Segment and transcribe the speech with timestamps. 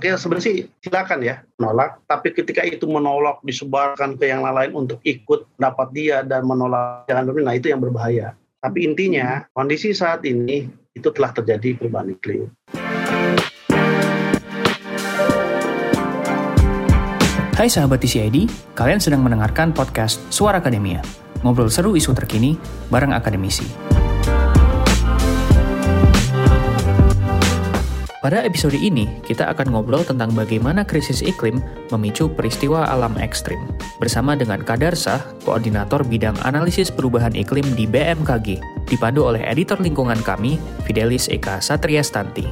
[0.00, 4.96] Oke, sebenarnya sih silakan ya menolak, tapi ketika itu menolak disebarkan ke yang lain untuk
[5.04, 8.32] ikut dapat dia dan menolak jangan nah itu yang berbahaya.
[8.64, 10.64] Tapi intinya kondisi saat ini
[10.96, 12.48] itu telah terjadi perubahan iklim.
[17.52, 21.04] Hai sahabat TCID, kalian sedang mendengarkan podcast Suara Akademia.
[21.44, 22.56] Ngobrol seru isu terkini
[22.88, 23.99] bareng akademisi.
[28.20, 31.56] Pada episode ini, kita akan ngobrol tentang bagaimana krisis iklim
[31.88, 33.56] memicu peristiwa alam ekstrim.
[33.96, 38.60] Bersama dengan Kadarsa, Koordinator Bidang Analisis Perubahan Iklim di BMKG,
[38.92, 42.44] dipandu oleh editor lingkungan kami, Fidelis Eka Satria Stanti.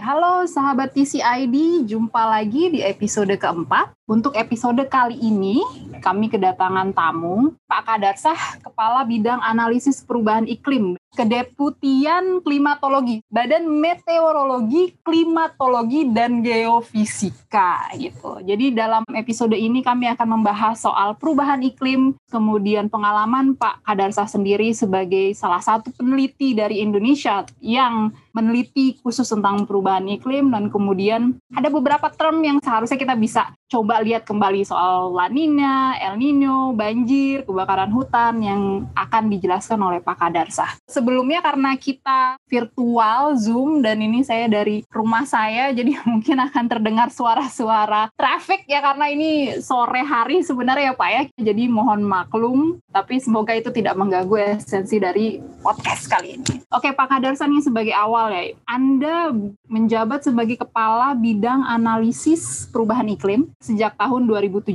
[0.00, 3.99] Halo sahabat TCID, jumpa lagi di episode keempat.
[4.10, 5.62] Untuk episode kali ini,
[6.02, 16.06] kami kedatangan tamu, Pak Kadarsah, Kepala Bidang Analisis Perubahan Iklim Kedeputian Klimatologi, Badan Meteorologi, Klimatologi
[16.06, 18.38] dan Geofisika gitu.
[18.46, 24.70] Jadi dalam episode ini kami akan membahas soal perubahan iklim, kemudian pengalaman Pak Kadarsa sendiri
[24.70, 31.66] sebagai salah satu peneliti dari Indonesia yang meneliti khusus tentang perubahan iklim dan kemudian ada
[31.74, 37.44] beberapa term yang seharusnya kita bisa coba lihat kembali soal La Nina, El Nino, banjir,
[37.44, 38.62] kebakaran hutan yang
[38.96, 45.24] akan dijelaskan oleh Pak Kadarsa sebelumnya karena kita virtual Zoom dan ini saya dari rumah
[45.24, 51.10] saya jadi mungkin akan terdengar suara-suara traffic ya karena ini sore hari sebenarnya ya Pak
[51.10, 51.22] ya.
[51.52, 56.66] Jadi mohon maklum tapi semoga itu tidak mengganggu esensi dari podcast kali ini.
[56.74, 58.42] Oke Pak Kadarsan ini sebagai awal ya.
[58.66, 59.30] Anda
[59.70, 64.70] menjabat sebagai kepala bidang analisis perubahan iklim sejak tahun 2017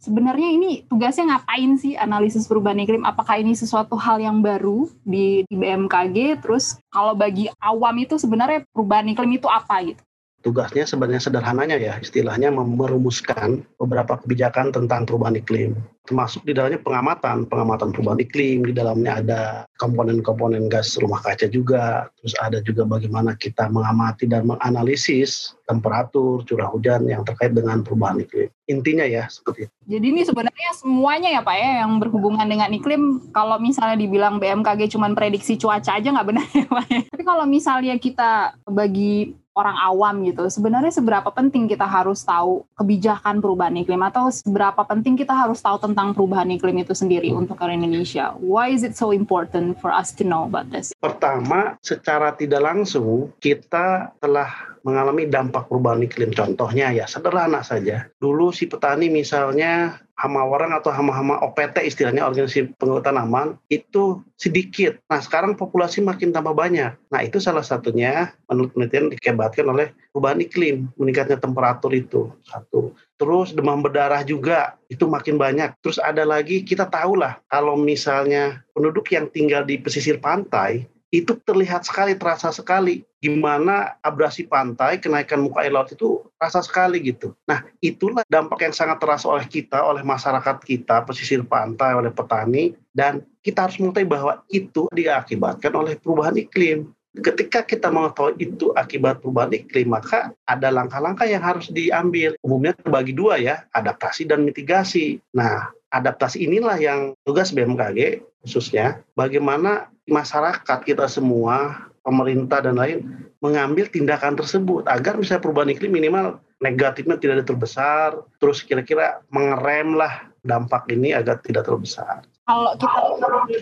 [0.00, 3.04] sebenarnya ini tugasnya ngapain sih analisis perubahan iklim?
[3.04, 6.40] Apakah ini sesuatu hal yang baru di, di BMKG?
[6.40, 10.02] Terus kalau bagi awam itu sebenarnya perubahan iklim itu apa gitu?
[10.40, 15.76] Tugasnya sebenarnya sederhananya ya, istilahnya merumuskan beberapa kebijakan tentang perubahan iklim
[16.10, 19.40] termasuk di dalamnya pengamatan, pengamatan perubahan iklim, di dalamnya ada
[19.78, 26.66] komponen-komponen gas rumah kaca juga, terus ada juga bagaimana kita mengamati dan menganalisis temperatur, curah
[26.66, 28.50] hujan yang terkait dengan perubahan iklim.
[28.66, 29.74] Intinya ya seperti itu.
[29.86, 34.90] Jadi ini sebenarnya semuanya ya Pak ya yang berhubungan dengan iklim, kalau misalnya dibilang BMKG
[34.90, 37.00] cuma prediksi cuaca aja nggak benar ya Pak ya.
[37.06, 40.46] Tapi kalau misalnya kita bagi orang awam gitu.
[40.46, 45.80] Sebenarnya seberapa penting kita harus tahu kebijakan perubahan iklim atau seberapa penting kita harus tahu
[45.82, 48.34] tentang perubahan iklim itu sendiri untuk orang Indonesia?
[48.38, 50.94] Why is it so important for us to know about this?
[50.98, 56.32] Pertama, secara tidak langsung kita telah mengalami dampak perubahan iklim.
[56.32, 58.08] Contohnya ya sederhana saja.
[58.16, 65.00] Dulu si petani misalnya hama warang atau hama-hama OPT istilahnya organisasi pengelola tanaman itu sedikit.
[65.08, 66.92] Nah sekarang populasi makin tambah banyak.
[67.08, 72.92] Nah itu salah satunya menurut penelitian dikebatkan oleh perubahan iklim, meningkatnya temperatur itu satu.
[73.16, 75.72] Terus demam berdarah juga itu makin banyak.
[75.80, 81.82] Terus ada lagi kita tahulah kalau misalnya penduduk yang tinggal di pesisir pantai itu terlihat
[81.82, 87.34] sekali, terasa sekali gimana abrasi pantai, kenaikan muka air laut itu terasa sekali gitu.
[87.44, 92.72] Nah, itulah dampak yang sangat terasa oleh kita, oleh masyarakat kita, pesisir pantai, oleh petani,
[92.94, 96.94] dan kita harus mengetahui bahwa itu diakibatkan oleh perubahan iklim.
[97.10, 102.38] Ketika kita mengetahui itu akibat perubahan iklim, maka ada langkah-langkah yang harus diambil.
[102.46, 105.18] Umumnya terbagi dua ya, adaptasi dan mitigasi.
[105.34, 113.88] Nah, adaptasi inilah yang tugas BMKG khususnya bagaimana masyarakat kita semua, pemerintah dan lain mengambil
[113.88, 120.88] tindakan tersebut agar misalnya perubahan iklim minimal negatifnya tidak terbesar, terus kira-kira mengerem lah dampak
[120.92, 122.24] ini agar tidak terlalu besar.
[122.50, 122.98] Kalau kita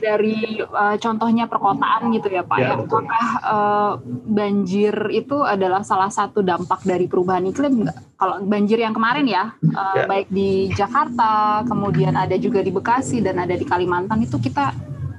[0.01, 3.93] dari uh, contohnya perkotaan gitu ya Pak, ya, ya apakah uh,
[4.25, 7.85] banjir itu adalah salah satu dampak dari perubahan iklim
[8.17, 13.21] Kalau banjir yang kemarin ya, uh, ya, baik di Jakarta, kemudian ada juga di Bekasi
[13.21, 14.73] dan ada di Kalimantan itu kita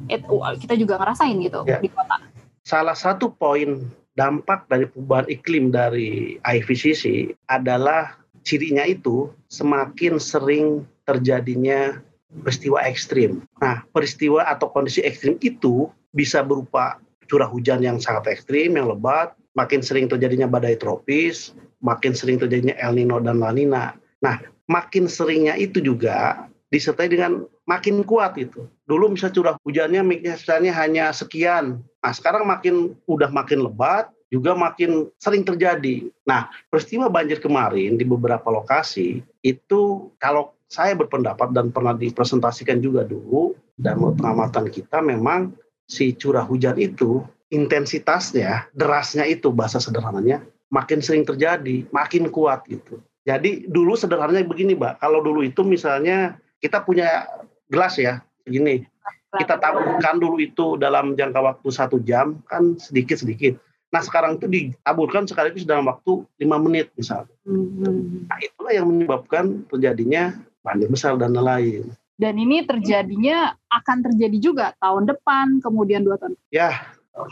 [0.10, 0.26] it,
[0.66, 1.78] kita juga ngerasain gitu ya.
[1.78, 2.18] di kota.
[2.66, 3.86] Salah satu poin
[4.18, 13.42] dampak dari perubahan iklim dari IPCC adalah cirinya itu semakin sering terjadinya peristiwa ekstrim.
[13.58, 19.34] Nah, peristiwa atau kondisi ekstrim itu bisa berupa curah hujan yang sangat ekstrim, yang lebat,
[19.54, 23.94] makin sering terjadinya badai tropis, makin sering terjadinya El Nino dan La Nina.
[24.22, 28.66] Nah, makin seringnya itu juga disertai dengan makin kuat itu.
[28.86, 31.82] Dulu misalnya curah hujannya misalnya hanya sekian.
[32.02, 36.10] Nah, sekarang makin udah makin lebat, juga makin sering terjadi.
[36.26, 43.02] Nah, peristiwa banjir kemarin di beberapa lokasi itu kalau saya berpendapat dan pernah dipresentasikan juga
[43.04, 45.52] dulu dan menurut pengamatan kita memang
[45.90, 53.02] si curah hujan itu intensitasnya, derasnya itu bahasa sederhananya makin sering terjadi, makin kuat gitu.
[53.26, 55.02] Jadi dulu sederhananya begini, Mbak.
[55.02, 57.26] Kalau dulu itu misalnya kita punya
[57.70, 58.86] gelas ya, begini.
[59.30, 63.58] Kita taburkan dulu itu dalam jangka waktu satu jam, kan sedikit-sedikit.
[63.90, 67.34] Nah sekarang itu ditaburkan sekaligus dalam waktu lima menit misalnya.
[67.46, 68.26] Hmm.
[68.30, 71.92] Nah itulah yang menyebabkan terjadinya banjir besar dan lain-lain.
[72.20, 76.36] Dan ini terjadinya akan terjadi juga tahun depan, kemudian dua tahun.
[76.52, 76.84] Ya,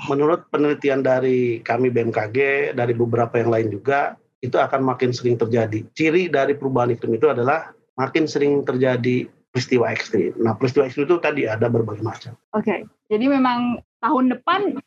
[0.08, 5.84] menurut penelitian dari kami BMKG, dari beberapa yang lain juga, itu akan makin sering terjadi.
[5.92, 10.32] Ciri dari perubahan iklim itu adalah makin sering terjadi peristiwa ekstrim.
[10.40, 12.38] Nah, peristiwa ekstrim itu tadi ada berbagai macam.
[12.54, 12.80] Oke, okay.
[13.12, 14.78] jadi memang tahun depan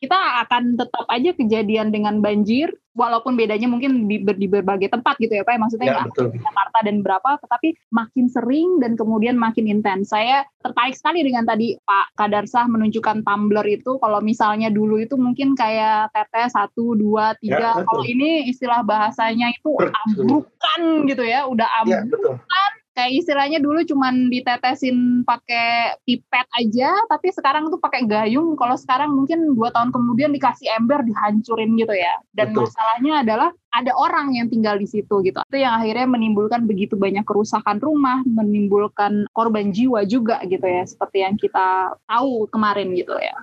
[0.00, 5.34] kita akan tetap aja kejadian dengan banjir walaupun bedanya mungkin di, di berbagai tempat gitu
[5.34, 9.66] ya Pak maksudnya ya, nggak di Jakarta dan berapa tetapi makin sering dan kemudian makin
[9.66, 10.14] intens.
[10.14, 13.98] Saya tertarik sekali dengan tadi Pak Kadarsah menunjukkan tumbler itu.
[13.98, 17.82] Kalau misalnya dulu itu mungkin kayak teteh satu dua tiga.
[17.82, 23.58] Ya, kalau ini istilah bahasanya itu ambrukan gitu ya udah ya, ambrukan ya, kayak istilahnya
[23.58, 29.74] dulu cuman ditetesin pakai pipet aja tapi sekarang tuh pakai gayung kalau sekarang mungkin dua
[29.74, 32.70] tahun kemudian dikasih ember dihancurin gitu ya dan Betul.
[32.70, 35.42] masalahnya adalah ada orang yang tinggal di situ gitu.
[35.50, 41.26] Itu yang akhirnya menimbulkan begitu banyak kerusakan rumah, menimbulkan korban jiwa juga gitu ya, seperti
[41.26, 43.34] yang kita tahu kemarin gitu ya.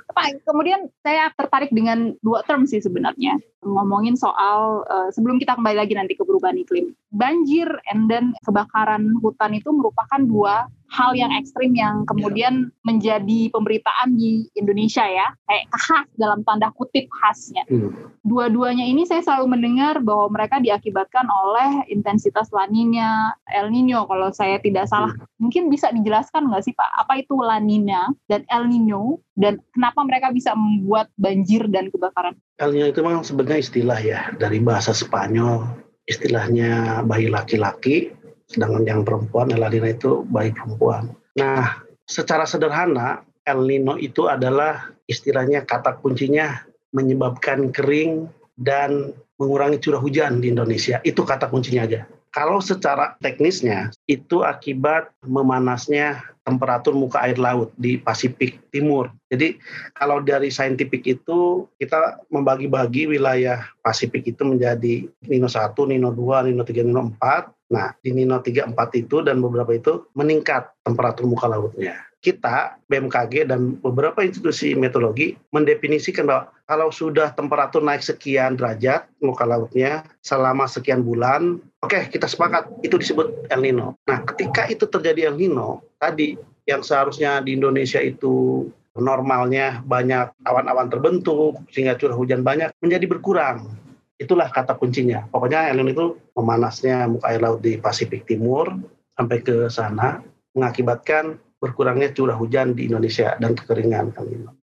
[0.47, 3.35] Kemudian saya tertarik dengan dua term sih sebenarnya.
[3.61, 6.97] Ngomongin soal uh, sebelum kita kembali lagi nanti ke perubahan iklim.
[7.13, 12.83] Banjir and then kebakaran hutan itu merupakan dua hal yang ekstrim yang kemudian yeah.
[12.83, 17.63] menjadi pemberitaan di Indonesia ya kayak khas dalam tanda kutip khasnya.
[17.71, 18.11] Hmm.
[18.27, 24.35] Dua-duanya ini saya selalu mendengar bahwa mereka diakibatkan oleh intensitas La Nina, El Nino kalau
[24.35, 25.15] saya tidak salah.
[25.15, 25.47] Hmm.
[25.47, 30.03] Mungkin bisa dijelaskan nggak sih Pak apa itu La Nina dan El Nino dan kenapa
[30.03, 32.35] mereka bisa membuat banjir dan kebakaran?
[32.59, 35.63] El Nino itu memang sebenarnya istilah ya dari bahasa Spanyol
[36.03, 38.11] istilahnya bayi laki-laki
[38.51, 41.15] sedangkan yang perempuan El Nino itu bayi perempuan.
[41.39, 48.27] Nah, secara sederhana El Nino itu adalah istilahnya kata kuncinya menyebabkan kering
[48.59, 50.99] dan mengurangi curah hujan di Indonesia.
[51.01, 52.05] Itu kata kuncinya aja.
[52.31, 59.11] Kalau secara teknisnya itu akibat memanasnya temperatur muka air laut di Pasifik Timur.
[59.27, 59.59] Jadi
[59.93, 66.63] kalau dari saintifik itu kita membagi-bagi wilayah Pasifik itu menjadi Nino 1, Nino 2, Nino
[66.63, 67.51] 3, Nino 4.
[67.71, 73.49] Nah, di Nino 3, 4 itu dan beberapa itu meningkat temperatur muka lautnya kita BMKG
[73.49, 80.69] dan beberapa institusi meteorologi mendefinisikan bahwa kalau sudah temperatur naik sekian derajat muka lautnya selama
[80.69, 83.97] sekian bulan, oke okay, kita sepakat itu disebut El Nino.
[84.05, 86.37] Nah, ketika itu terjadi El Nino, tadi
[86.69, 93.80] yang seharusnya di Indonesia itu normalnya banyak awan-awan terbentuk sehingga curah hujan banyak menjadi berkurang.
[94.21, 95.25] Itulah kata kuncinya.
[95.25, 96.05] Pokoknya El Nino itu
[96.37, 98.69] memanasnya muka air laut di Pasifik Timur
[99.17, 100.21] sampai ke sana
[100.53, 104.09] mengakibatkan berkurangnya curah hujan di Indonesia dan kekeringan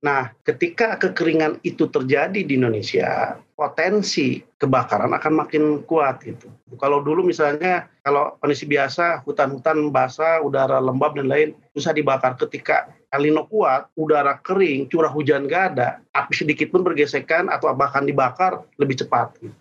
[0.06, 6.46] Nah, ketika kekeringan itu terjadi di Indonesia, potensi kebakaran akan makin kuat gitu.
[6.78, 12.38] Kalau dulu misalnya kalau kondisi biasa hutan-hutan basah, udara lembab dan lain susah dibakar.
[12.38, 17.74] Ketika El Nino kuat, udara kering, curah hujan gak ada, api sedikit pun bergesekan atau
[17.74, 19.34] bahkan dibakar lebih cepat.
[19.42, 19.54] Gitu.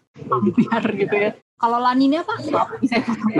[0.69, 1.31] Biar gitu ya.
[1.63, 2.43] Kalau lanina apa?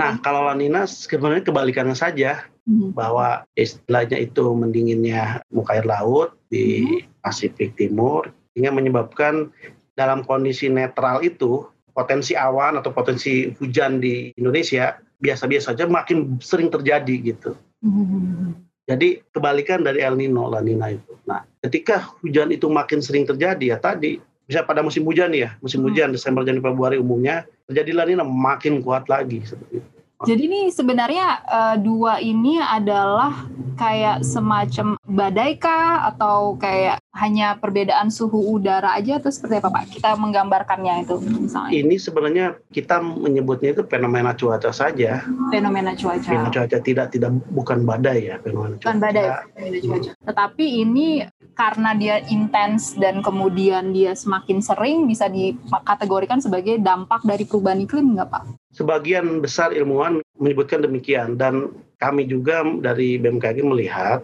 [0.00, 2.96] Nah, kalau lanina sebenarnya kebalikannya saja hmm.
[2.96, 7.20] bahwa istilahnya itu mendinginnya muka air laut di hmm.
[7.20, 9.52] Pasifik Timur sehingga menyebabkan
[9.92, 16.72] dalam kondisi netral itu potensi awan atau potensi hujan di Indonesia biasa-biasa saja makin sering
[16.72, 17.52] terjadi gitu.
[17.84, 18.56] Hmm.
[18.88, 21.12] Jadi kebalikan dari El Nino, La Nina itu.
[21.28, 25.80] Nah, ketika hujan itu makin sering terjadi ya tadi bisa pada musim hujan ya, musim
[25.80, 25.88] hmm.
[25.88, 29.93] hujan Desember Januari Februari umumnya terjadi lanina makin kuat lagi seperti itu.
[30.24, 38.10] Jadi ini sebenarnya uh, dua ini adalah kayak semacam badai kah atau kayak hanya perbedaan
[38.10, 39.84] suhu udara aja atau seperti apa Pak?
[39.98, 41.70] Kita menggambarkannya itu misalnya.
[41.74, 45.22] Ini sebenarnya kita menyebutnya itu fenomena cuaca saja.
[45.50, 46.26] Fenomena cuaca.
[46.26, 48.86] Fenomena cuaca tidak tidak bukan badai ya fenomena cuaca.
[48.90, 50.10] Bukan badai, fenomena cuaca.
[50.26, 51.08] Tetapi ini
[51.54, 58.18] karena dia intens dan kemudian dia semakin sering bisa dikategorikan sebagai dampak dari perubahan iklim
[58.18, 58.44] nggak Pak?
[58.74, 61.70] Sebagian besar ilmuwan menyebutkan demikian dan
[62.02, 64.20] kami juga dari BMKG melihat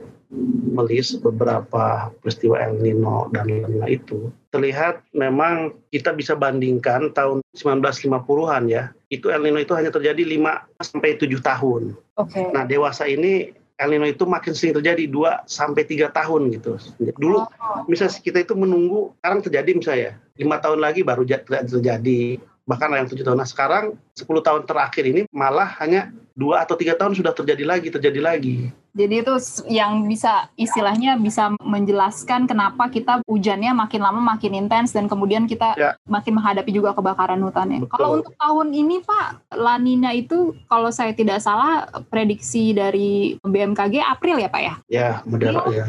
[0.71, 8.71] melis beberapa peristiwa El Nino dan lain itu terlihat memang kita bisa bandingkan tahun 1950-an
[8.71, 11.83] ya itu El Nino itu hanya terjadi 5 sampai 7 tahun.
[12.15, 12.47] Okay.
[12.55, 16.79] Nah, dewasa ini El Nino itu makin sering terjadi 2 sampai 3 tahun gitu.
[17.19, 17.39] Dulu
[17.71, 22.95] Oh, misalnya kita itu menunggu sekarang terjadi misalnya lima tahun lagi baru ja- terjadi bahkan
[22.95, 23.43] yang tujuh tahun.
[23.43, 27.91] Nah sekarang 10 tahun terakhir ini malah hanya dua atau tiga tahun sudah terjadi lagi
[27.91, 28.71] terjadi lagi.
[28.91, 29.35] Jadi itu
[29.71, 35.79] yang bisa istilahnya bisa menjelaskan kenapa kita hujannya makin lama makin intens dan kemudian kita
[35.79, 35.95] Ya.
[36.11, 37.87] makin menghadapi juga kebakaran hutannya.
[37.87, 37.91] Betul.
[37.95, 44.03] Kalau untuk tahun ini Pak, La Nina itu kalau saya tidak salah prediksi dari BMKG
[44.03, 44.75] April ya Pak ya?
[44.91, 45.87] Ya moderat ya.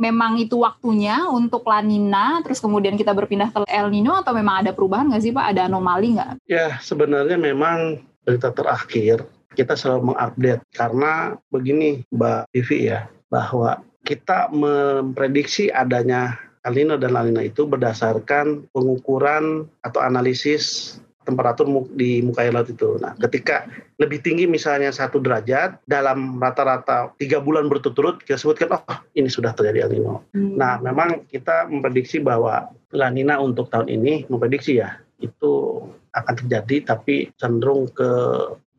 [0.00, 4.64] Memang itu waktunya untuk La Nina, terus kemudian kita berpindah ke El Nino atau memang
[4.64, 5.44] ada perubahan nggak sih Pak?
[5.52, 6.40] Ada anomali nggak?
[6.48, 14.48] Ya sebenarnya memang berita terakhir kita selalu mengupdate karena begini Mbak Vivi ya bahwa kita
[14.50, 20.96] memprediksi adanya El dan La itu berdasarkan pengukuran atau analisis
[21.30, 22.98] temperatur di muka air laut itu.
[22.98, 23.70] Nah, ketika
[24.02, 28.82] lebih tinggi misalnya satu derajat dalam rata-rata tiga bulan berturut-turut kita sebutkan oh
[29.14, 30.26] ini sudah terjadi El Nino.
[30.34, 35.78] Nah, memang kita memprediksi bahwa La Nina untuk tahun ini memprediksi ya itu
[36.10, 38.10] akan terjadi tapi cenderung ke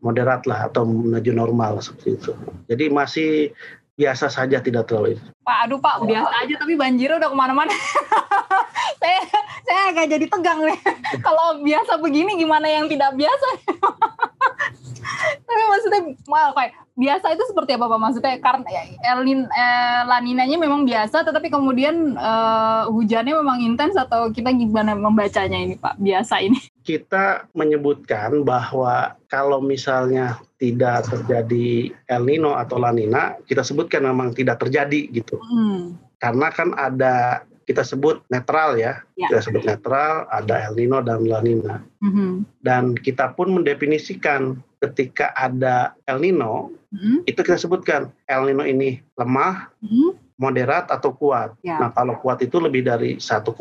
[0.02, 2.34] moderat lah atau menuju normal seperti itu.
[2.68, 3.32] Jadi masih
[3.96, 7.74] biasa saja tidak terlalu Pak, aduh Pak, biasa aja tapi banjirnya udah ke mana-mana.
[9.02, 9.20] saya,
[9.66, 10.80] saya agak jadi tegang nih.
[11.26, 13.48] Kalau biasa begini gimana yang tidak biasa?
[15.50, 18.00] tapi maksudnya, mal kayak biasa itu seperti apa Pak?
[18.00, 18.84] Maksudnya karena ya,
[19.18, 24.54] El Nin- eh, La Ninanya memang biasa, tetapi kemudian eh, hujannya memang intens atau kita
[24.54, 25.98] gimana membacanya ini Pak?
[25.98, 26.62] Biasa ini.
[26.82, 34.34] kita menyebutkan bahwa kalau misalnya tidak terjadi El Nino atau La Nina, kita sebutkan memang
[34.34, 35.31] tidak terjadi gitu.
[35.40, 35.96] Hmm.
[36.20, 39.32] Karena kan ada kita sebut netral ya, Ya.
[39.32, 41.80] kita sebut netral, ada El Nino dan La Nina.
[42.04, 42.44] Mhm.
[42.60, 47.24] Dan kita pun mendefinisikan ketika ada El Nino, Mhm.
[47.30, 50.10] itu kita sebutkan El Nino ini lemah, Mhm.
[50.42, 51.54] Moderat atau kuat.
[51.62, 51.78] Ya.
[51.78, 53.54] Nah kalau kuat itu lebih dari 1,5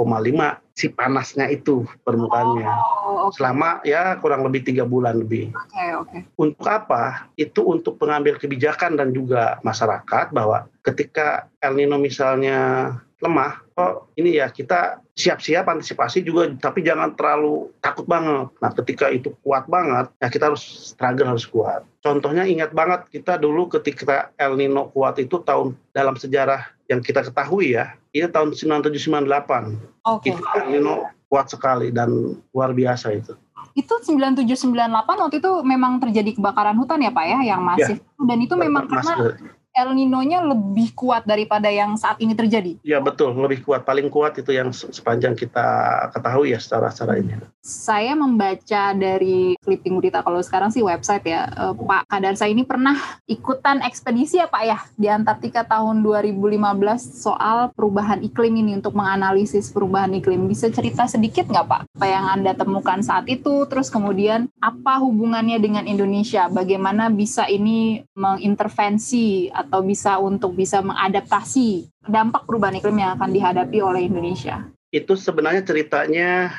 [0.73, 2.65] si panasnya itu permukaannya.
[2.65, 5.53] Oh, oke, Selama ya kurang lebih tiga bulan lebih.
[5.53, 6.19] oke, oke.
[6.41, 7.29] Untuk apa?
[7.37, 14.41] Itu untuk pengambil kebijakan dan juga masyarakat bahwa ketika El Nino misalnya lemah, oh ini
[14.41, 18.49] ya kita siap-siap antisipasi juga, tapi jangan terlalu takut banget.
[18.65, 21.85] Nah ketika itu kuat banget, ya kita harus struggle harus kuat.
[22.00, 27.29] Contohnya ingat banget kita dulu ketika El Nino kuat itu tahun dalam sejarah yang kita
[27.29, 30.09] ketahui ya, itu tahun 9798.
[30.09, 30.33] Oke.
[30.33, 33.37] Itu El Nino kuat sekali dan luar biasa itu.
[33.77, 38.03] Itu 9798 waktu itu memang terjadi kebakaran hutan ya Pak ya yang masif.
[38.19, 39.37] Dan itu memang karena
[39.81, 42.77] El Nino-nya lebih kuat daripada yang saat ini terjadi.
[42.85, 45.67] Ya betul, lebih kuat, paling kuat itu yang se- sepanjang kita
[46.13, 47.39] ketahui ya secara secara ini.
[47.61, 52.97] Saya membaca dari clipping berita kalau sekarang sih website ya, eh, Pak Kadarsa ini pernah
[53.31, 59.71] ikutan ekspedisi ya Pak ya di Antartika tahun 2015 soal perubahan iklim ini untuk menganalisis
[59.71, 60.51] perubahan iklim.
[60.51, 65.63] Bisa cerita sedikit nggak Pak apa yang Anda temukan saat itu, terus kemudian apa hubungannya
[65.63, 66.51] dengan Indonesia?
[66.51, 73.79] Bagaimana bisa ini mengintervensi atau bisa untuk bisa mengadaptasi dampak perubahan iklim yang akan dihadapi
[73.79, 74.67] oleh Indonesia?
[74.91, 76.50] Itu sebenarnya ceritanya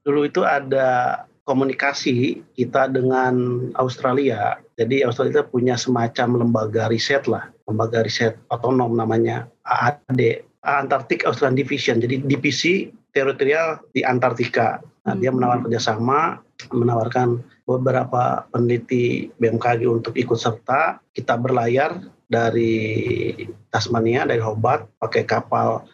[0.00, 4.56] dulu itu ada komunikasi kita dengan Australia.
[4.80, 11.60] Jadi Australia itu punya semacam lembaga riset lah, lembaga riset otonom namanya AAD, Antarctic Australian
[11.60, 12.00] Division.
[12.00, 14.80] Jadi divisi teritorial di Antartika.
[15.04, 15.38] Nah, dia Hmm.
[15.38, 16.40] menawarkan kerjasama,
[16.72, 17.28] menawarkan
[17.68, 20.98] beberapa peneliti BMKG untuk ikut serta.
[21.12, 23.32] Kita berlayar dari
[23.70, 25.84] Tasmania, dari Hobart, pakai kapal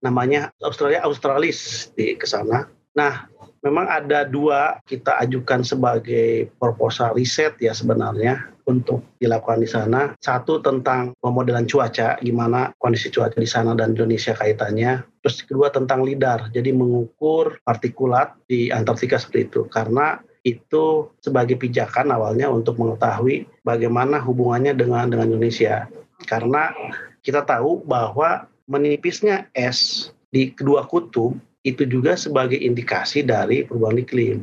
[0.00, 2.68] namanya Australia Australis di ke sana.
[2.96, 3.28] Nah,
[3.60, 10.16] memang ada dua kita ajukan sebagai proposal riset ya sebenarnya untuk dilakukan di sana.
[10.18, 15.04] Satu tentang pemodelan cuaca, gimana kondisi cuaca di sana dan Indonesia kaitannya.
[15.20, 19.60] Terus kedua tentang lidar, jadi mengukur partikulat di Antartika seperti itu.
[19.68, 25.86] Karena itu sebagai pijakan awalnya untuk mengetahui bagaimana hubungannya dengan dengan Indonesia.
[26.24, 26.72] Karena
[27.20, 34.38] kita tahu bahwa menipisnya es di kedua kutub itu juga sebagai indikasi dari perubahan iklim.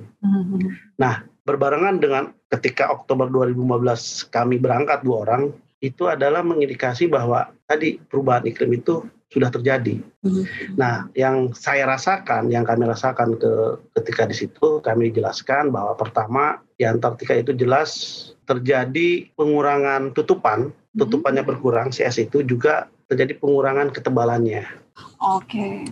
[1.47, 8.43] Berbarengan dengan ketika Oktober 2015 kami berangkat dua orang, itu adalah mengindikasi bahwa tadi perubahan
[8.43, 9.99] iklim itu sudah terjadi.
[10.79, 16.63] Nah, yang saya rasakan, yang kami rasakan ke ketika di situ, kami jelaskan bahwa pertama
[16.79, 17.89] di Antartika itu jelas
[18.47, 24.63] terjadi pengurangan tutupan, tutupannya berkurang, es itu juga terjadi pengurangan ketebalannya.
[25.19, 25.83] Oke.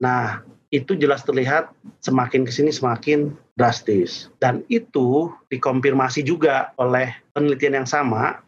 [0.00, 0.40] Nah,
[0.74, 1.70] itu jelas terlihat
[2.02, 4.32] semakin ke sini semakin drastis.
[4.42, 8.43] Dan itu dikonfirmasi juga oleh penelitian yang sama hmm.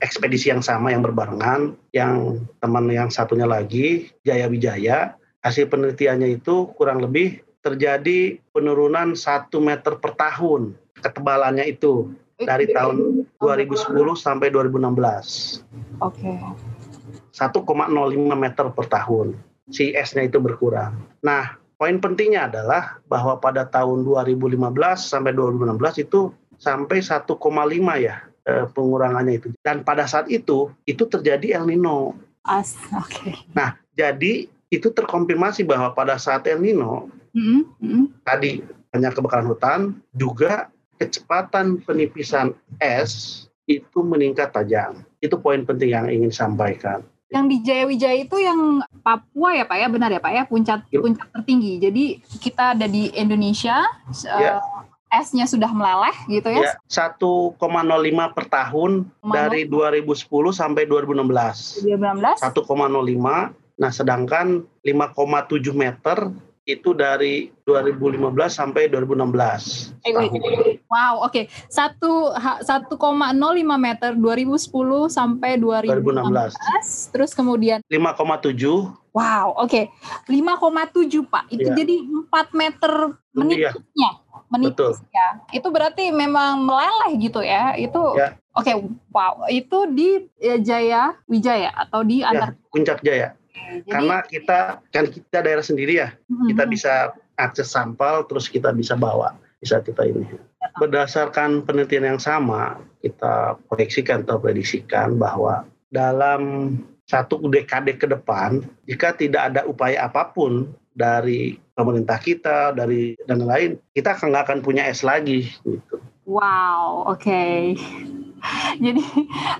[0.00, 6.70] Ekspedisi yang sama yang berbarengan, yang teman yang satunya lagi Jaya Wijaya, hasil penelitiannya itu
[6.76, 16.00] kurang lebih terjadi penurunan satu meter per tahun ketebalannya itu dari tahun 2010 sampai 2016.
[16.04, 16.20] Oke.
[16.20, 16.38] Okay.
[17.36, 17.52] 1,05
[18.32, 19.36] meter per tahun.
[19.68, 20.96] Si S-nya itu berkurang.
[21.20, 24.56] Nah, poin pentingnya adalah bahwa pada tahun 2015
[24.96, 27.36] sampai 2016 itu sampai 1,5
[28.00, 29.48] ya eh, pengurangannya itu.
[29.60, 32.14] Dan pada saat itu itu terjadi El Nino.
[32.46, 33.10] As, oke.
[33.10, 33.34] Okay.
[33.50, 38.02] Nah, jadi itu terkonfirmasi bahwa pada saat El Nino mm -hmm.
[38.22, 38.62] tadi
[38.94, 39.80] banyak kebakaran hutan,
[40.14, 45.02] juga kecepatan penipisan es itu meningkat tajam.
[45.18, 47.02] Itu poin penting yang ingin sampaikan.
[47.26, 51.02] Yang di Jayawijaya itu yang Papua ya Pak ya, benar ya Pak ya, puncak Yuk.
[51.02, 51.82] puncak tertinggi.
[51.82, 52.04] Jadi
[52.38, 53.82] kita ada di Indonesia,
[54.38, 54.62] ya.
[54.62, 54.86] uh,
[55.20, 56.72] esnya sudah meleleh gitu ya?
[56.72, 57.56] ya 1,05
[58.36, 58.90] per tahun
[59.22, 59.32] 0.
[59.32, 60.08] dari 2010
[60.52, 61.84] sampai 2016.
[61.84, 62.44] 2016?
[62.44, 63.76] 1,05.
[63.76, 66.32] Nah, sedangkan 5,7 meter
[66.66, 69.94] itu dari 2015 sampai 2016.
[70.02, 70.12] Eh,
[70.90, 71.30] wow, oke.
[71.30, 71.44] Okay.
[71.70, 72.98] Satu 1,05
[73.78, 76.58] meter 2010 sampai 2016.
[76.58, 77.14] 2016.
[77.14, 78.90] Terus kemudian 5,7.
[79.14, 79.70] Wow, oke.
[79.70, 79.84] Okay.
[80.26, 81.44] 5,7 Pak.
[81.54, 81.76] Itu ya.
[81.78, 82.92] jadi 4 meter
[83.30, 84.10] menitnya.
[84.46, 84.52] Ya.
[84.54, 84.78] Menit
[85.10, 85.28] ya.
[85.50, 87.74] Itu berarti memang meleleh gitu ya.
[87.74, 88.38] Itu ya.
[88.56, 88.76] Oke, okay,
[89.12, 89.44] wow.
[89.52, 93.36] Itu di ya, Jaya Wijaya atau di ya, Antar Puncak Jaya.
[93.52, 96.48] Jadi, Karena kita kan kita daerah sendiri ya, hmm.
[96.54, 96.92] kita bisa
[97.36, 100.24] akses sampel terus kita bisa bawa, bisa kita ini.
[100.80, 106.72] Berdasarkan penelitian yang sama, kita proyeksikan atau prediksikan bahwa dalam
[107.06, 113.46] satu dekade ke depan, jika tidak ada upaya apa pun dari pemerintah kita, dari dan
[113.46, 115.46] lain, kita nggak akan punya es lagi.
[115.62, 116.02] Gitu.
[116.26, 117.22] Wow, oke.
[117.22, 117.78] Okay.
[118.84, 119.02] Jadi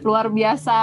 [0.06, 0.78] luar biasa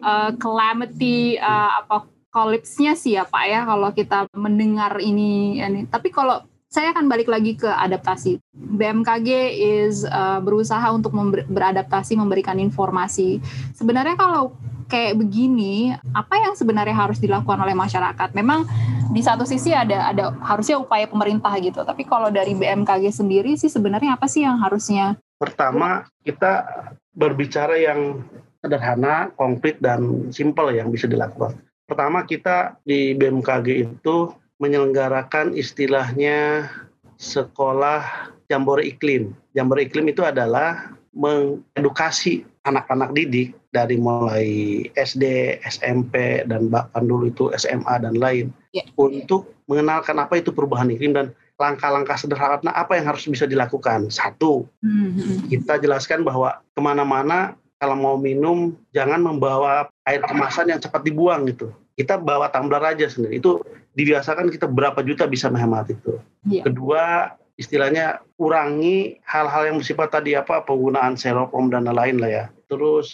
[0.00, 5.84] uh, calamity uh, apa kolapsnya sih ya Pak ya kalau kita mendengar ini, ini.
[5.86, 8.42] Tapi kalau saya akan balik lagi ke adaptasi.
[8.50, 11.14] BMKG is uh, berusaha untuk
[11.46, 13.38] beradaptasi, memberikan informasi.
[13.78, 14.58] Sebenarnya kalau
[14.94, 18.30] kayak begini, apa yang sebenarnya harus dilakukan oleh masyarakat?
[18.30, 18.62] Memang
[19.10, 21.82] di satu sisi ada ada harusnya upaya pemerintah gitu.
[21.82, 25.18] Tapi kalau dari BMKG sendiri sih sebenarnya apa sih yang harusnya?
[25.34, 26.62] Pertama, kita
[27.10, 28.22] berbicara yang
[28.62, 31.58] sederhana, konkret dan simpel yang bisa dilakukan.
[31.90, 34.30] Pertama kita di BMKG itu
[34.62, 36.70] menyelenggarakan istilahnya
[37.18, 39.34] sekolah jambore iklim.
[39.52, 44.46] Jambore iklim itu adalah mengedukasi anak-anak didik dari mulai
[44.94, 48.86] SD, SMP, dan bahkan dulu itu SMA dan lain ya.
[48.94, 51.26] untuk mengenalkan apa itu perubahan iklim dan
[51.58, 54.10] langkah-langkah sederhana apa yang harus bisa dilakukan.
[54.14, 55.50] Satu, mm-hmm.
[55.50, 61.50] kita jelaskan bahwa ke mana-mana kalau mau minum jangan membawa air kemasan yang cepat dibuang
[61.50, 61.74] gitu.
[61.94, 63.38] Kita bawa tumbler aja sendiri.
[63.38, 63.62] Itu
[63.94, 66.18] dibiasakan kita berapa juta bisa menghemat itu.
[66.42, 66.66] Yeah.
[66.66, 72.44] Kedua, istilahnya kurangi hal-hal yang bersifat tadi apa penggunaan seropom dan lain-lain lah ya.
[72.66, 73.08] Terus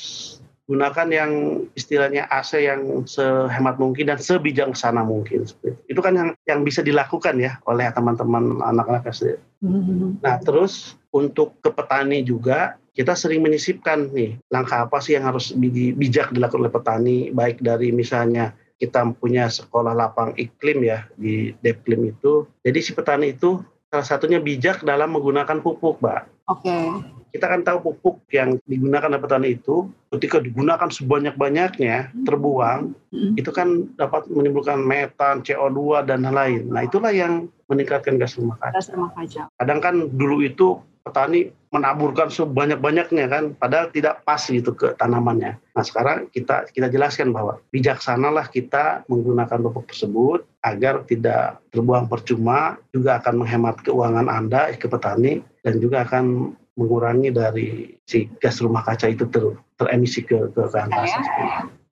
[0.70, 1.30] gunakan yang
[1.74, 5.42] istilahnya AC yang sehemat mungkin dan sebijaksana mungkin.
[5.90, 9.34] Itu kan yang yang bisa dilakukan ya oleh teman-teman anak-anak SD.
[9.66, 10.22] Mm-hmm.
[10.22, 15.50] Nah terus untuk ke petani juga kita sering menyisipkan nih langkah apa sih yang harus
[15.98, 22.14] bijak dilakukan oleh petani baik dari misalnya kita punya sekolah lapang iklim ya di Depklim
[22.14, 22.46] itu.
[22.62, 23.58] Jadi si petani itu
[23.90, 26.39] salah satunya bijak dalam menggunakan pupuk, Mbak.
[26.50, 26.66] Oke.
[26.66, 26.84] Okay.
[27.30, 33.38] Kita kan tahu pupuk yang digunakan oleh petani itu ketika digunakan sebanyak-banyaknya terbuang, hmm.
[33.38, 36.66] itu kan dapat menimbulkan metan, CO2 dan lain.
[36.74, 38.74] Nah, itulah yang meningkatkan gas rumah kaca.
[38.74, 39.46] Gas rumah kaca.
[39.46, 45.54] Kadang kan dulu itu petani menaburkan sebanyak-banyaknya kan padahal tidak pas gitu ke tanamannya.
[45.54, 52.76] Nah, sekarang kita kita jelaskan bahwa bijaksanalah kita menggunakan pupuk tersebut agar tidak terbuang percuma,
[52.90, 57.68] juga akan menghemat keuangan Anda ke petani dan juga akan mengurangi dari
[58.08, 59.44] si gas rumah kaca itu ter,
[59.76, 61.20] teremisi ke ke angkasa.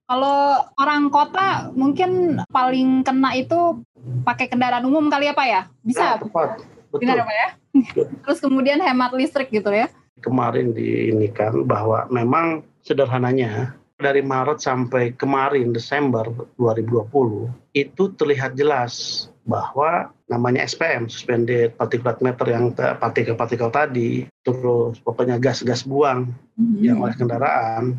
[0.09, 3.85] Kalau orang kota mungkin paling kena itu
[4.25, 5.63] pakai kendaraan umum kali apa ya?
[5.85, 6.17] Bisa?
[6.17, 6.51] Nah, tepat.
[6.89, 7.05] Betul.
[7.05, 7.49] Benar apa ya?
[8.25, 9.93] Terus kemudian hemat listrik gitu ya?
[10.25, 16.25] Kemarin diinikan bahwa memang sederhananya dari Maret sampai kemarin Desember
[16.57, 25.41] 2020 itu terlihat jelas bahwa namanya SPM suspended particulate matter yang partikel-partikel tadi terus pokoknya
[25.41, 26.85] gas-gas buang hmm.
[26.85, 27.97] yang oleh kendaraan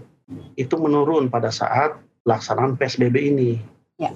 [0.53, 3.53] itu menurun pada saat pelaksanaan PSBB ini
[3.99, 4.15] Ya.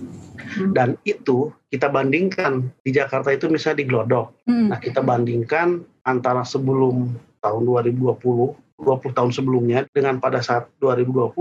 [0.71, 4.47] Dan itu kita bandingkan di Jakarta itu misalnya di Glodok.
[4.47, 4.71] Hmm.
[4.71, 7.11] Nah kita bandingkan antara sebelum
[7.43, 11.35] tahun 2020 20 tahun sebelumnya dengan pada saat 2020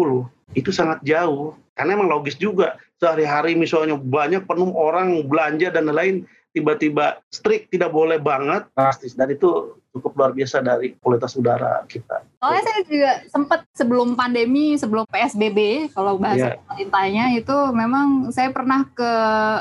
[0.59, 1.55] itu sangat jauh.
[1.73, 6.23] Karena emang logis juga sehari-hari misalnya banyak penuh orang belanja dan lain-lain
[6.55, 12.25] tiba-tiba strict tidak boleh banget drastis dan itu cukup luar biasa dari kualitas udara kita.
[12.41, 16.61] Soalnya saya juga sempat sebelum pandemi, sebelum PSBB, kalau bahasa yeah.
[16.65, 19.13] pemerintahnya itu memang saya pernah ke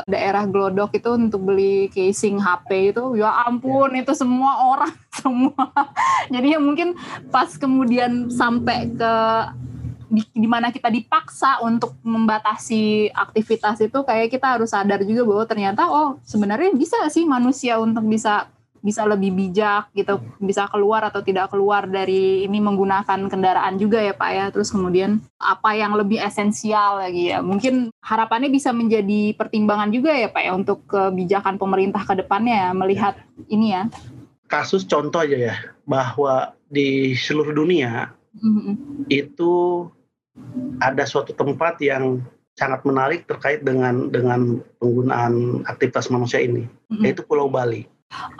[0.08, 4.04] daerah Glodok itu untuk beli casing HP itu, ya ampun yeah.
[4.08, 5.68] itu semua orang semua.
[6.32, 6.96] Jadi ya mungkin
[7.28, 9.14] pas kemudian sampai ke
[10.12, 15.44] di, di mana kita dipaksa untuk membatasi aktivitas itu kayak kita harus sadar juga bahwa
[15.48, 21.22] ternyata oh sebenarnya bisa sih manusia untuk bisa bisa lebih bijak gitu bisa keluar atau
[21.22, 24.46] tidak keluar dari ini menggunakan kendaraan juga ya Pak ya.
[24.50, 27.46] Terus kemudian apa yang lebih esensial lagi ya?
[27.46, 32.70] Mungkin harapannya bisa menjadi pertimbangan juga ya Pak ya untuk kebijakan pemerintah ke depannya ya,
[32.74, 33.14] melihat
[33.48, 33.86] ini ya.
[34.50, 38.76] Kasus contoh aja ya bahwa di seluruh dunia mm -hmm.
[39.08, 39.54] itu
[40.82, 42.24] ada suatu tempat yang
[42.56, 47.04] sangat menarik terkait dengan dengan penggunaan aktivitas manusia ini, mm-hmm.
[47.04, 47.88] yaitu Pulau Bali.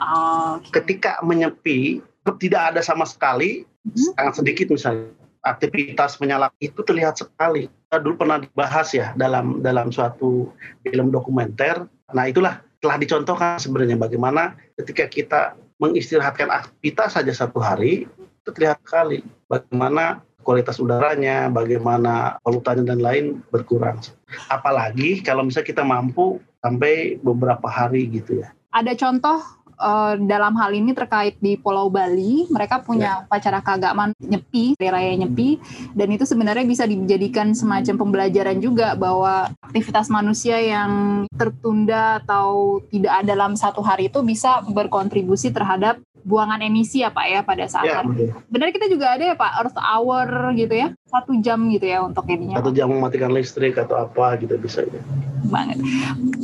[0.00, 0.82] Oh, okay.
[0.82, 2.04] Ketika menyepi,
[2.38, 4.12] tidak ada sama sekali, mm-hmm.
[4.16, 5.08] sangat sedikit misalnya
[5.42, 7.66] aktivitas menyala itu terlihat sekali.
[7.66, 10.52] Kita dulu pernah dibahas ya dalam dalam suatu
[10.86, 11.88] film dokumenter.
[12.14, 15.40] Nah itulah telah dicontohkan sebenarnya bagaimana ketika kita
[15.78, 18.06] mengistirahatkan aktivitas saja satu hari
[18.42, 24.02] itu terlihat sekali bagaimana kualitas udaranya, bagaimana polutannya dan lain berkurang.
[24.50, 28.54] Apalagi kalau misalnya kita mampu sampai beberapa hari gitu ya.
[28.72, 29.40] Ada contoh
[29.82, 33.22] uh, dalam hal ini terkait di Pulau Bali, mereka punya ya.
[33.26, 35.58] upacara keagamaan Nyepi, Hari Raya Nyepi,
[35.92, 43.12] dan itu sebenarnya bisa dijadikan semacam pembelajaran juga bahwa aktivitas manusia yang tertunda atau tidak
[43.12, 47.86] ada dalam satu hari itu bisa berkontribusi terhadap buangan emisi ya Pak ya pada saat
[47.86, 48.00] ya,
[48.46, 52.24] benar kita juga ada ya Pak Earth Hour gitu ya satu jam gitu ya untuk
[52.30, 55.02] ininya satu jam mematikan listrik atau apa gitu bisa ya.
[55.50, 55.76] banget.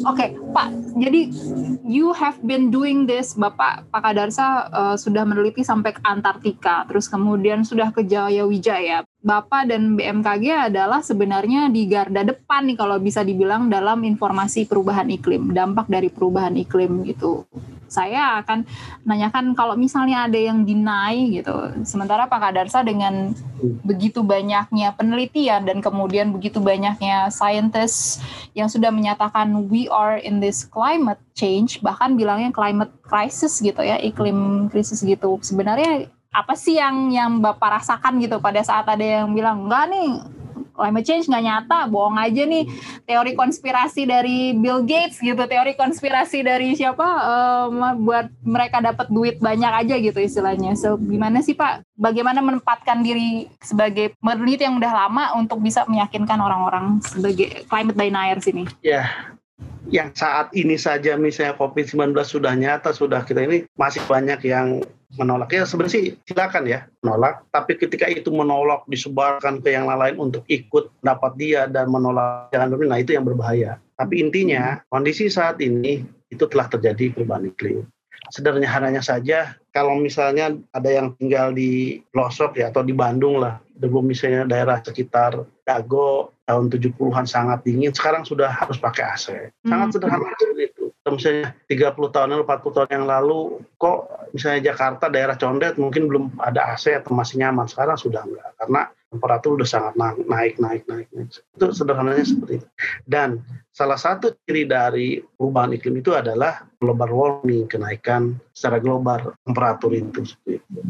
[0.04, 1.20] Oke okay, Pak jadi
[1.86, 7.08] you have been doing this Bapak Pak Kadarsa uh, sudah meneliti sampai ke Antartika terus
[7.08, 13.02] kemudian sudah ke Jaya Wijaya Bapak dan BMKG adalah sebenarnya di garda depan nih kalau
[13.02, 17.42] bisa dibilang dalam informasi perubahan iklim dampak dari perubahan iklim gitu
[17.88, 18.68] saya akan
[19.08, 21.56] nanyakan kalau misalnya ada yang deny gitu.
[21.82, 23.32] Sementara Pak Kadarsa dengan
[23.82, 28.20] begitu banyaknya penelitian dan kemudian begitu banyaknya scientists
[28.52, 33.96] yang sudah menyatakan we are in this climate change, bahkan bilangnya climate crisis gitu ya,
[33.98, 35.40] iklim krisis gitu.
[35.40, 40.10] Sebenarnya apa sih yang yang Bapak rasakan gitu pada saat ada yang bilang enggak nih
[40.78, 42.62] climate change nggak nyata, bohong aja nih
[43.02, 49.42] teori konspirasi dari Bill Gates gitu, teori konspirasi dari siapa um, buat mereka dapat duit
[49.42, 50.78] banyak aja gitu istilahnya.
[50.78, 51.82] So gimana sih Pak?
[51.98, 58.46] Bagaimana menempatkan diri sebagai peneliti yang udah lama untuk bisa meyakinkan orang-orang sebagai climate deniers
[58.46, 58.70] ini?
[58.86, 59.10] Ya,
[59.90, 65.48] yang saat ini saja misalnya COVID-19 sudah nyata, sudah kita ini masih banyak yang menolak.
[65.56, 67.46] Ya sebenarnya sih silakan ya menolak.
[67.48, 72.76] Tapi ketika itu menolak disebarkan ke yang lain untuk ikut dapat dia dan menolak jangan
[72.76, 73.80] berpikir nah itu yang berbahaya.
[73.96, 77.88] Tapi intinya kondisi saat ini itu telah terjadi perubahan iklim.
[78.28, 84.02] Sederhananya saja kalau misalnya ada yang tinggal di pelosok ya atau di Bandung lah dulu
[84.02, 89.26] misalnya daerah sekitar Dago tahun 70-an sangat dingin sekarang sudah harus pakai AC
[89.62, 89.94] sangat hmm.
[89.94, 93.38] sederhana itu misalnya 30 tahun lalu, 40 tahun yang lalu,
[93.80, 93.98] kok
[94.34, 97.70] misalnya Jakarta, daerah Condet mungkin belum ada AC atau masih nyaman.
[97.70, 101.28] Sekarang sudah enggak, karena temperatur udah sangat naik, naik, naik, naik.
[101.56, 102.68] Itu sederhananya seperti itu.
[103.08, 103.40] Dan
[103.72, 110.28] salah satu ciri dari perubahan iklim itu adalah global warming, kenaikan secara global temperatur itu.
[110.28, 110.80] Seperti itu.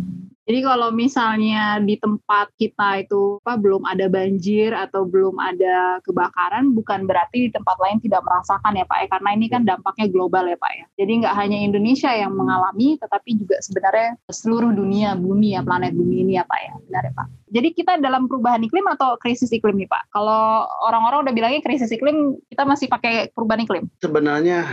[0.49, 6.73] Jadi kalau misalnya di tempat kita itu apa belum ada banjir atau belum ada kebakaran,
[6.73, 10.49] bukan berarti di tempat lain tidak merasakan ya Pak ya, karena ini kan dampaknya global
[10.49, 10.85] ya Pak ya.
[11.05, 16.25] Jadi nggak hanya Indonesia yang mengalami, tetapi juga sebenarnya seluruh dunia bumi ya planet bumi
[16.25, 17.27] ini ya Pak ya, benar ya Pak.
[17.53, 20.17] Jadi kita dalam perubahan iklim atau krisis iklim nih Pak?
[20.17, 23.85] Kalau orang-orang udah bilangnya krisis iklim, kita masih pakai perubahan iklim?
[24.01, 24.65] Sebenarnya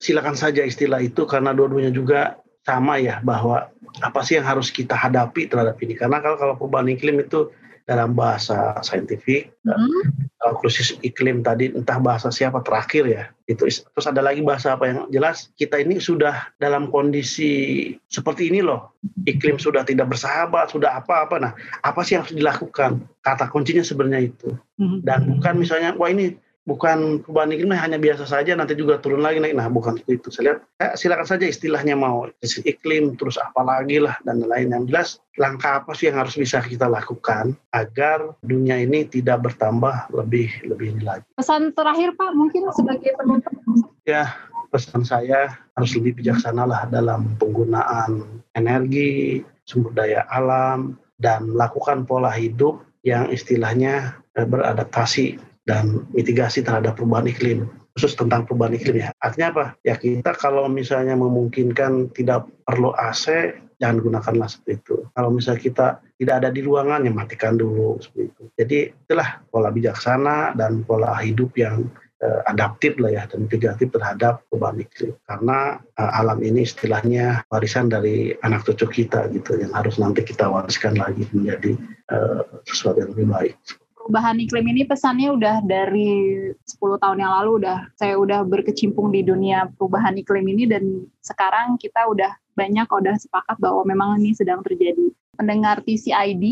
[0.00, 3.72] silakan saja istilah itu karena dua-duanya juga sama ya bahwa
[4.04, 5.96] apa sih yang harus kita hadapi terhadap ini?
[5.96, 7.48] Karena kalau kalau perubahan iklim itu
[7.88, 10.28] dalam bahasa saintifik mm-hmm.
[10.36, 14.92] kalau krisis iklim tadi entah bahasa siapa terakhir ya itu terus ada lagi bahasa apa
[14.92, 18.92] yang jelas kita ini sudah dalam kondisi seperti ini loh.
[19.24, 21.40] Iklim sudah tidak bersahabat sudah apa-apa.
[21.40, 23.08] Nah apa sih yang harus dilakukan?
[23.24, 24.52] Kata kuncinya sebenarnya itu.
[24.78, 25.00] Mm-hmm.
[25.02, 26.36] dan bukan misalnya wah ini
[26.68, 29.56] bukan perubahan iklim hanya biasa saja nanti juga turun lagi naik.
[29.56, 30.28] Nah bukan seperti itu.
[30.28, 34.84] Saya lihat eh, silakan saja istilahnya mau iklim terus apa lagi lah dan lain yang
[34.84, 40.52] jelas langkah apa sih yang harus bisa kita lakukan agar dunia ini tidak bertambah lebih
[40.68, 41.24] lebih ini lagi.
[41.40, 43.56] Pesan terakhir Pak mungkin sebagai penutup.
[44.04, 44.36] Ya
[44.68, 52.28] pesan saya harus lebih bijaksana lah dalam penggunaan energi, sumber daya alam, dan lakukan pola
[52.28, 59.10] hidup yang istilahnya eh, beradaptasi dan mitigasi terhadap perubahan iklim khusus tentang perubahan iklim ya.
[59.20, 59.64] Artinya apa?
[59.84, 63.52] Ya kita kalau misalnya memungkinkan tidak perlu AC,
[63.82, 64.96] jangan gunakanlah seperti itu.
[65.12, 68.42] Kalau misalnya kita tidak ada di ruangan, ya matikan dulu seperti itu.
[68.54, 71.90] Jadi itulah pola bijaksana dan pola hidup yang
[72.22, 77.90] uh, adaptif lah ya dan mitigatif terhadap perubahan iklim karena uh, alam ini istilahnya warisan
[77.90, 81.78] dari anak cucu kita gitu yang harus nanti kita wariskan lagi menjadi
[82.10, 83.54] uh, sesuatu yang lebih baik
[84.08, 86.32] perubahan iklim ini pesannya udah dari
[86.64, 91.76] 10 tahun yang lalu udah saya udah berkecimpung di dunia perubahan iklim ini dan sekarang
[91.76, 96.44] kita udah banyak udah sepakat bahwa memang ini sedang terjadi pendengar TCID,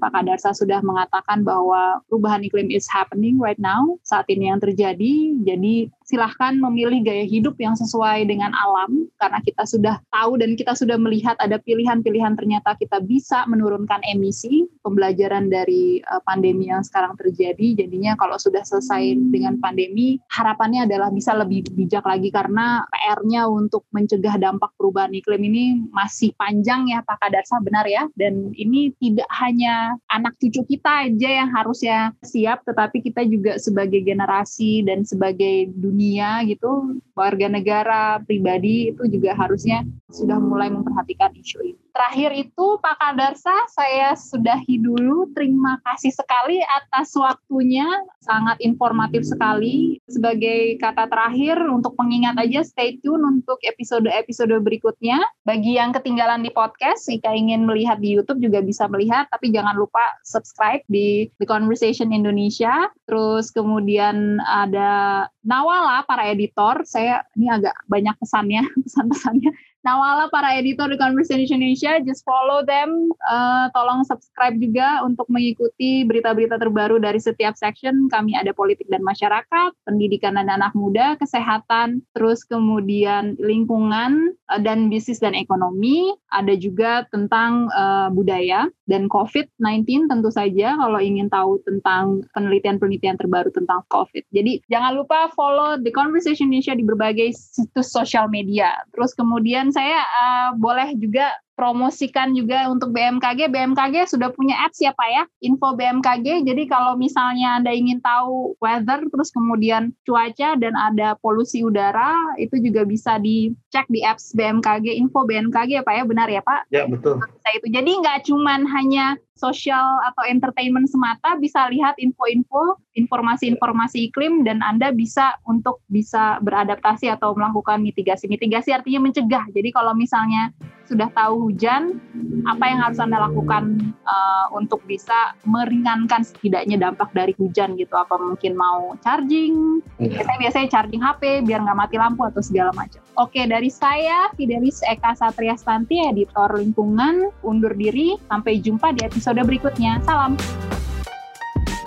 [0.00, 5.38] Pak Kadarsa sudah mengatakan bahwa perubahan iklim is happening right now, saat ini yang terjadi.
[5.46, 10.74] Jadi silahkan memilih gaya hidup yang sesuai dengan alam, karena kita sudah tahu dan kita
[10.74, 17.14] sudah melihat ada pilihan-pilihan ternyata kita bisa menurunkan emisi, pembelajaran dari uh, pandemi yang sekarang
[17.16, 17.86] terjadi.
[17.86, 23.86] Jadinya kalau sudah selesai dengan pandemi, harapannya adalah bisa lebih bijak lagi karena PR-nya untuk
[23.94, 28.10] mencegah dampak perubahan iklim ini masih panjang ya Pak Kadarsa, benar ya?
[28.18, 34.02] Dan ini tidak hanya anak cucu kita aja yang harusnya siap tetapi kita juga sebagai
[34.02, 36.01] generasi dan sebagai dunia
[36.48, 42.96] gitu warga negara pribadi itu juga harusnya sudah mulai memperhatikan isu ini Terakhir itu Pak
[42.96, 45.28] Kadarsa, saya sudahi dulu.
[45.36, 47.84] Terima kasih sekali atas waktunya,
[48.24, 50.00] sangat informatif sekali.
[50.08, 55.20] Sebagai kata terakhir, untuk pengingat aja, stay tune untuk episode-episode berikutnya.
[55.44, 59.76] Bagi yang ketinggalan di podcast, jika ingin melihat di YouTube juga bisa melihat, tapi jangan
[59.76, 62.88] lupa subscribe di The Conversation Indonesia.
[63.04, 66.88] Terus kemudian ada Nawala, para editor.
[66.88, 69.52] Saya ini agak banyak pesannya, pesan-pesannya
[69.82, 73.10] Nawala para editor di Conversation Indonesia, just follow them.
[73.26, 78.06] Uh, tolong subscribe juga untuk mengikuti berita-berita terbaru dari setiap section.
[78.06, 84.86] Kami ada politik dan masyarakat, pendidikan dan anak muda, kesehatan, terus kemudian lingkungan uh, dan
[84.86, 86.14] bisnis dan ekonomi.
[86.30, 93.50] Ada juga tentang uh, budaya dan COVID-19 tentu saja kalau ingin tahu tentang penelitian-penelitian terbaru
[93.50, 94.30] tentang COVID.
[94.30, 98.78] Jadi jangan lupa follow The Conversation Indonesia di berbagai situs sosial media.
[98.94, 103.52] Terus kemudian saya uh, boleh juga promosikan juga untuk BMKG.
[103.52, 106.48] BMKG sudah punya ads ya Pak ya, info BMKG.
[106.48, 112.58] Jadi kalau misalnya Anda ingin tahu weather, terus kemudian cuaca dan ada polusi udara, itu
[112.60, 116.60] juga bisa dicek di apps BMKG, info BMKG ya Pak ya, benar ya Pak?
[116.72, 117.20] Ya betul.
[117.20, 117.66] Bisa itu.
[117.68, 124.94] Jadi nggak cuman hanya sosial atau entertainment semata, bisa lihat info-info, informasi-informasi iklim, dan Anda
[124.94, 128.30] bisa untuk bisa beradaptasi atau melakukan mitigasi.
[128.30, 129.50] Mitigasi artinya mencegah.
[129.50, 130.54] Jadi kalau misalnya
[130.86, 132.00] sudah tahu hujan,
[132.46, 137.94] apa yang harus Anda lakukan uh, untuk bisa meringankan setidaknya dampak dari hujan gitu?
[137.94, 139.80] Apa mungkin mau charging?
[139.98, 140.22] Yeah.
[140.22, 143.02] Kita biasanya charging HP biar nggak mati lampu atau segala macam.
[143.20, 148.16] Oke, dari saya Fidelis Eka Satria Stanti, editor lingkungan, undur diri.
[148.30, 150.00] Sampai jumpa di episode berikutnya.
[150.02, 150.34] Salam.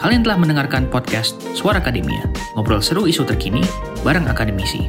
[0.05, 3.65] Kalian telah mendengarkan podcast Suara Akademia, ngobrol seru isu terkini
[4.05, 4.85] bareng akademisi.